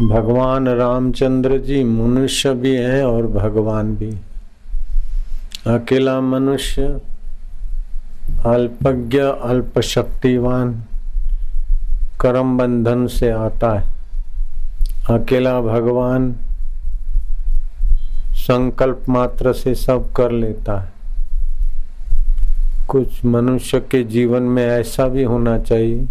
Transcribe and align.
भगवान 0.00 0.68
रामचंद्र 0.68 1.58
जी 1.58 1.84
मनुष्य 1.84 2.52
भी 2.54 2.74
हैं 2.76 3.02
और 3.04 3.26
भगवान 3.26 3.96
भी। 3.96 4.10
अकेला 5.66 6.20
मनुष्य 6.20 6.82
अल्पज्ञ 8.46 9.18
अल्प 9.18 9.80
शक्तिवान 9.80 10.72
कर्म 12.20 12.58
बंधन 12.58 13.06
से 13.06 13.30
आता 13.30 13.78
है। 13.78 13.88
अकेला 15.10 15.60
भगवान 15.60 16.32
संकल्प 18.34 19.08
मात्र 19.08 19.52
से 19.52 19.74
सब 19.74 20.12
कर 20.12 20.30
लेता 20.30 20.80
है। 20.80 20.92
कुछ 22.88 23.24
मनुष्य 23.24 23.80
के 23.80 24.02
जीवन 24.04 24.42
में 24.42 24.66
ऐसा 24.66 25.08
भी 25.08 25.22
होना 25.22 25.58
चाहिए 25.58 26.06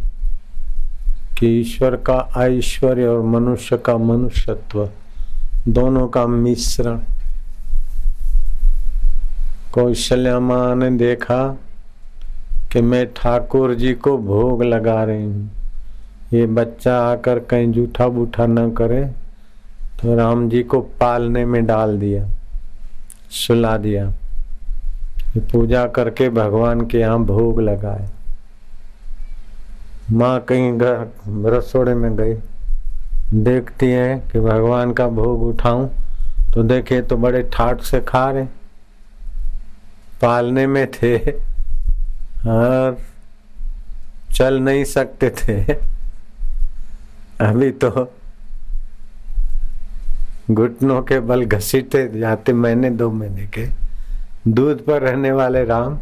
कि 1.39 1.47
ईश्वर 1.59 1.95
का 2.09 2.17
ऐश्वर्य 2.37 3.07
और 3.07 3.21
मनुष्य 3.25 3.77
का 3.77 3.97
मनुष्यत्व 3.97 4.89
दोनों 5.67 6.07
का 6.07 6.25
मिश्रण। 6.27 6.99
कौशल्या 9.73 10.39
माँ 10.39 10.75
ने 10.75 10.89
देखा 10.97 11.44
कि 12.71 12.81
मैं 12.81 13.05
ठाकुर 13.13 13.73
जी 13.75 13.94
को 13.95 14.17
भोग 14.17 14.63
लगा 14.63 15.03
रही 15.03 15.23
हूँ। 15.23 15.49
ये 16.33 16.45
बच्चा 16.47 16.97
आकर 17.02 17.39
कहीं 17.39 17.71
जूठा 17.71 18.08
बूठा 18.08 18.45
न 18.45 18.69
करे 18.71 19.03
तो 20.02 20.16
राम 20.16 20.47
जी 20.49 20.63
को 20.63 20.80
पालने 20.99 21.45
में 21.45 21.66
डाल 21.66 21.97
दिया, 21.99 22.27
सुला 23.38 23.75
दिया। 23.77 24.11
पूजा 25.41 25.85
करके 25.88 26.30
भगवान 26.31 26.85
के 26.88 26.99
यहाँ 26.99 27.23
भोग 27.25 27.61
लगाए। 27.61 28.08
माँ 30.12 30.40
कहीं 30.40 30.72
घर 30.73 31.08
रसोड़े 31.48 31.94
में 31.95 32.16
गई, 32.16 32.34
देखती 33.36 33.90
है 33.91 34.17
कि 34.31 34.40
भगवान 34.40 34.94
का 34.94 35.08
भोग 35.08 35.44
उठाऊं 35.44 35.88
तो 36.54 36.63
देखे 36.63 37.02
तो 37.02 37.17
बड़े 37.17 37.41
ठाट 37.53 37.81
से 37.81 38.00
खा 38.02 38.30
रहे। 38.31 38.45
पालने 40.22 40.66
में 40.67 40.86
थे 40.92 41.17
और 41.17 42.98
चल 44.36 44.59
नहीं 44.59 44.83
सकते 44.86 45.30
थे। 45.31 45.61
अभी 47.42 47.70
तो 47.83 47.89
घुटनों 50.52 51.02
के 51.02 51.20
बल 51.20 51.45
घसीटे 51.45 52.08
जाते 52.20 52.53
मैंने 52.53 52.89
दो 52.89 53.11
महीने 53.11 53.45
के। 53.48 53.67
दूध 54.48 54.86
पर 54.86 55.02
रहने 55.02 55.31
वाले 55.31 55.64
राम, 55.66 56.00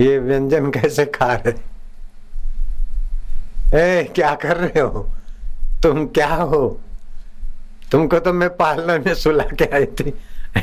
ये 0.00 0.18
व्यंजन 0.18 0.70
कैसे 0.70 1.04
खा 1.06 1.32
रहे? 1.34 1.69
ए, 3.74 4.12
क्या 4.14 4.34
कर 4.34 4.56
रहे 4.56 4.80
हो? 4.80 5.08
तुम 5.82 6.06
क्या 6.06 6.34
हो? 6.34 6.80
तुमको 7.92 8.18
तो 8.18 8.32
मैं 8.32 8.56
पालना 8.56 8.98
में 8.98 9.14
सुला 9.14 9.44
के 9.44 9.64
आई 9.64 9.86
थी। 9.86 10.20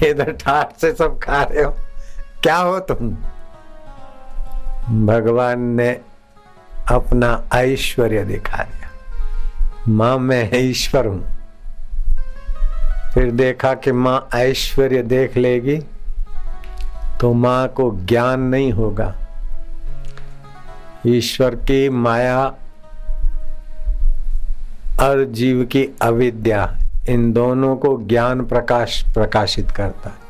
इधर 0.07 0.31
ठाट 0.31 0.71
से 0.81 0.93
सब 0.93 1.19
खा 1.19 1.43
रहे 1.43 1.63
हो। 1.63 1.71
क्या 2.43 2.57
हो 2.57 2.79
तुम? 2.79 3.09
भगवान 5.05 5.59
ने 5.59 5.89
अपना 6.91 7.43
ऐश्वर्य 7.55 8.25
दिखा 8.25 8.63
दिया। 8.63 8.89
माँ, 9.87 10.17
मैं 10.17 10.49
ईश्वर 10.53 11.05
हूँ। 11.05 11.25
फिर 13.13 13.31
देखा 13.31 13.73
कि 13.73 13.91
माँ 13.91 14.27
ऐश्वर्य 14.35 15.01
देख 15.01 15.37
लेगी 15.37 15.77
तो 17.21 17.33
माँ 17.33 17.67
को 17.67 17.91
ज्ञान 17.95 18.41
नहीं 18.41 18.71
होगा। 18.71 19.15
ईश्वर 21.07 21.55
की 21.55 21.89
माया 21.89 22.53
और 25.01 25.23
जीव 25.23 25.63
की 25.63 25.87
अविद्या 26.01 26.77
इन 27.09 27.31
दोनों 27.33 27.75
को 27.75 27.97
ज्ञान 28.07 28.45
प्रकाश 28.45 29.01
प्रकाशित 29.13 29.71
करता 29.71 30.09
है। 30.09 30.25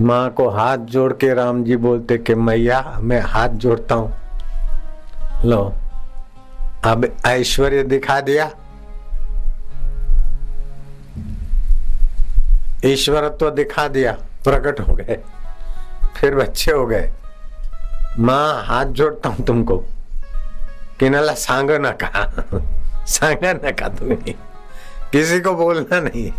माँ 0.00 0.30
को 0.30 0.48
हाथ 0.48 0.78
जोड़ 0.78 1.12
के 1.12 1.32
राम 1.34 1.62
जी 1.64 1.76
बोलते 1.76 2.18
कि 2.18 2.34
मैया, 2.34 2.98
मैं 3.00 3.20
हाथ 3.20 3.48
जोड़ता 3.48 3.94
हूँ। 3.94 4.12
लो, 5.44 5.62
अब 6.84 7.04
ऐश्वर्य 7.26 7.82
दिखा 7.82 8.20
दिया। 8.20 8.50
ईश्वरत्व 12.84 13.50
दिखा 13.50 13.88
दिया, 13.88 14.12
प्रकट 14.44 14.80
हो 14.80 14.94
गए, 14.94 15.18
फिर 16.16 16.34
बच्चे 16.34 16.72
हो 16.72 16.86
गए। 16.86 17.10
माँ, 18.18 18.64
हाथ 18.66 18.86
जोड़ता 18.86 19.28
हूँ 19.28 19.44
तुमको। 19.46 19.76
किनाला 21.00 21.34
सांग 21.34 21.70
नका 21.80 22.08
सांगा 23.06 23.52
नका 23.52 23.88
तुम्हें 23.88 24.34
किसी 25.12 25.40
को 25.40 25.54
बोलना 25.54 26.00
नहीं। 26.00 26.32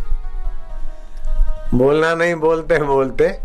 बोलना 1.74 2.16
नहीं, 2.16 2.36
बोलते 2.36 2.84
बोलते 2.84 3.40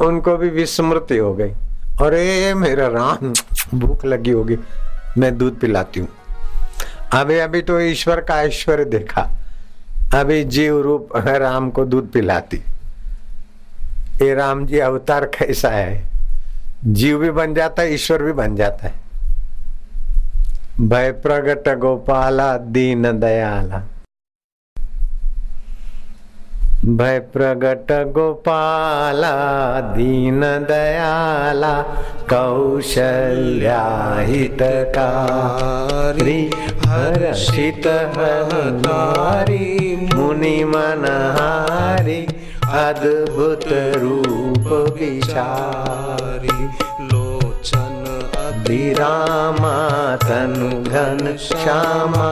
उनको 0.00 0.36
भी 0.36 0.48
विस्मृति 0.48 1.16
हो 1.16 1.34
गई। 1.34 1.50
अरे, 2.02 2.54
मेरा 2.54 2.86
राम, 2.86 3.32
भूख 3.78 4.04
लगी 4.04 4.30
होगी, 4.30 4.58
मैं 5.18 5.38
दूध 5.38 5.60
पिलाती 5.60 6.00
हूँ। 6.00 6.08
अभी 7.12 7.38
अभी 7.38 7.62
तो 7.62 7.80
ईश्वर 7.80 8.20
का 8.20 8.42
ऐश्वर्य 8.42 8.84
देखा। 8.84 9.30
अभी 10.14 10.44
जीव 10.44 10.80
रूप 10.80 11.16
है, 11.16 11.38
राम 11.38 11.70
को 11.70 11.84
दूध 11.84 12.10
पिलाती। 12.12 12.56
ये 14.22 14.34
राम 14.34 14.66
जी 14.66 14.78
अवतार 14.78 15.24
कैसा 15.24 15.68
है? 15.68 16.04
जीव 16.84 17.18
भी 17.18 17.30
बन 17.30 17.54
जाता 17.54 17.82
है 17.82 17.94
ईश्वर 17.94 18.22
भी 18.22 18.32
बन 18.32 18.56
जाता 18.56 18.86
है। 18.86 19.03
भय 20.80 21.10
प्रगट 21.24 21.68
गोपाला 21.80 22.46
दीन 22.76 23.02
दयाला 23.20 23.80
भय 26.98 27.18
प्रगट 27.34 27.92
गोपाला 28.14 29.30
दीन 29.96 30.40
दयाला 30.70 31.72
कौशल्या 32.32 33.78
हितकारी 34.28 35.60
हर्षित 36.86 37.86
हरी 38.86 39.96
मुनि 40.14 40.56
मनहारी 40.74 42.20
अद्भुत 42.82 43.64
रूप 44.02 44.68
विचारी 45.00 46.58
विरामा 48.68 49.76
तनु 50.24 50.68
घन 50.82 51.36
श्यामा, 51.40 52.28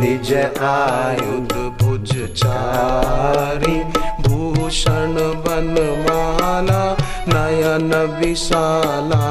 निज 0.00 0.32
आयुध 0.62 1.52
भुज 1.80 2.12
चारी 2.36 3.78
भूषण 4.26 5.14
बनमाला 5.46 6.82
नयन 7.28 7.92
विशाला, 8.18 9.24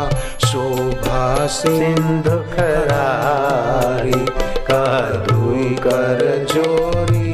शोभा 0.45 1.47
सिंधु 1.57 2.37
खरारी 2.53 4.25
कदुई 4.71 5.69
कर 5.85 6.21
जोरी 6.53 7.27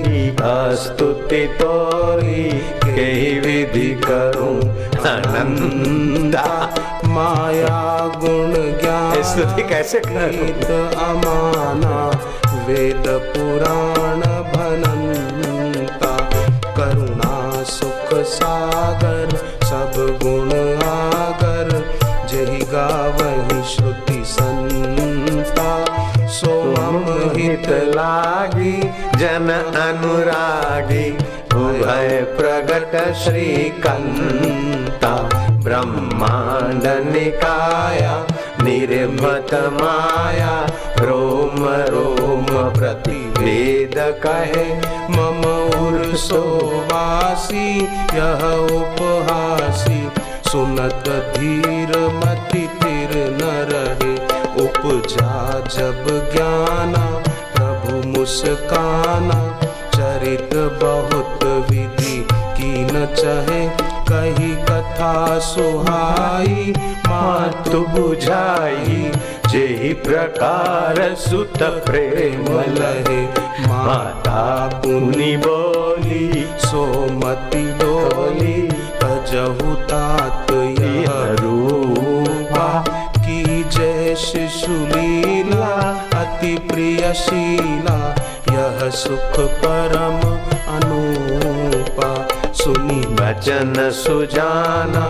स्तुति 0.76 1.46
तोरी 1.60 2.44
के 2.84 3.10
विधि 3.40 3.90
करूँ 4.04 4.58
आनंदा। 5.08 6.48
माया 7.16 7.82
गुण 8.22 8.54
ज्ञान 8.80 9.22
स्तुति 9.24 9.64
कैसे 9.70 10.00
गीत 10.06 10.66
अमाना 11.04 11.98
वेद 12.68 13.08
पुराण 13.36 14.22
भनंता 14.54 16.16
करुणा 16.78 17.64
सुख 17.72 18.14
सागर 18.34 19.36
सब 19.70 19.94
गुण 20.24 20.52
आगर 20.88 21.70
जही 22.32 22.60
गावही 22.74 23.62
श्रुति 23.76 24.22
संता। 24.26 25.72
सोम 26.38 27.06
हित 27.38 27.70
लागी 27.96 28.78
जन 29.20 29.50
अनुरागी 29.86 31.10
उभय 31.56 32.22
प्रगट 32.38 32.96
श्री 33.24 33.48
कंता 33.86 35.14
ब्रह्मांड 35.66 36.84
निकाया 37.16 38.28
निर्मत 38.62 39.54
माया, 39.54 40.68
रोम 41.00 41.66
रोम 41.66 42.46
प्रतिवेद 42.80 43.96
कहे, 44.26 44.66
मम 45.10 45.42
उर्सोवासी 45.86 47.68
यह 48.18 48.46
उपहासी, 48.78 50.12
सुनत 50.52 51.10
धीर 51.38 51.98
मति 52.16 52.68
तिर 52.84 53.16
न 53.42 53.52
रहे 53.72 54.14
उपजा 54.66 55.34
जब 55.60 56.32
ज्ञाना, 56.34 57.06
प्रभु 57.56 58.20
मुस्काना, 58.20 59.40
चरित 59.96 60.56
बहुत 60.84 61.45
चहे 62.96 63.68
कही 64.10 64.56
कथा 64.56 65.40
सुहाई 65.40 66.74
मातु 66.80 67.80
बुझाई, 67.80 69.12
जेहि 69.50 69.94
प्रकार 69.94 71.16
सुत 71.16 71.64
प्रेम 71.64 72.46
लहे। 72.50 73.24
माता 73.68 74.68
पुनि 74.68 75.38
बोली 75.38 76.48
सोमति 76.58 77.64
डोली 77.82 78.62
तजहु 79.04 79.76
तात 79.76 80.48
रूपा, 81.40 82.84
की 83.18 83.64
जय 83.64 84.16
शिशुलीला, 84.16 85.76
अति 86.16 86.58
प्रियशीला, 86.58 88.16
यह 88.52 88.90
सुख 88.90 89.40
परम 89.40 90.55
वचन 93.36 93.74
सुजाना 93.92 95.06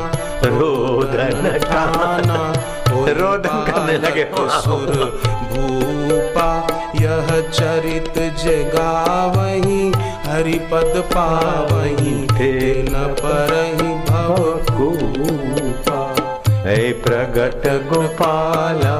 रोदन 0.45 1.57
ठाना। 1.63 2.37
रोदन 3.17 3.57
करने 3.67 3.97
लगे। 3.97 4.23
सुर 4.61 4.93
भूपा 5.51 6.49
यह 7.01 7.27
चरित 7.49 8.17
जगावही 8.43 9.91
हरिपद 10.25 10.93
पावही 11.13 12.15
न 12.89 13.05
परहि 13.21 13.93
भव 14.09 14.43
कूपा 14.71 16.01
हे 16.65 16.91
प्रगट 17.05 17.67
गोपाला 17.89 18.95